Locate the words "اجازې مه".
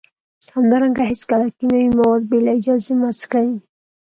2.59-3.09